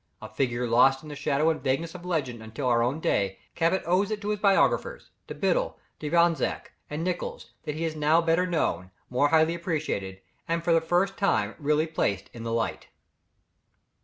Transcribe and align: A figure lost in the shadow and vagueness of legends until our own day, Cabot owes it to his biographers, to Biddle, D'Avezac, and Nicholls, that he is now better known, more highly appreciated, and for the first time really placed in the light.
A 0.19 0.27
figure 0.27 0.65
lost 0.67 1.03
in 1.03 1.09
the 1.09 1.15
shadow 1.15 1.51
and 1.51 1.61
vagueness 1.61 1.93
of 1.93 2.03
legends 2.03 2.41
until 2.41 2.65
our 2.65 2.81
own 2.81 2.99
day, 2.99 3.37
Cabot 3.53 3.83
owes 3.85 4.09
it 4.09 4.19
to 4.21 4.29
his 4.29 4.39
biographers, 4.39 5.11
to 5.27 5.35
Biddle, 5.35 5.77
D'Avezac, 5.99 6.71
and 6.89 7.03
Nicholls, 7.03 7.51
that 7.65 7.75
he 7.75 7.85
is 7.85 7.95
now 7.95 8.19
better 8.19 8.47
known, 8.47 8.89
more 9.11 9.27
highly 9.27 9.53
appreciated, 9.53 10.19
and 10.47 10.63
for 10.63 10.73
the 10.73 10.81
first 10.81 11.17
time 11.17 11.53
really 11.59 11.85
placed 11.85 12.31
in 12.33 12.41
the 12.41 12.51
light. 12.51 12.87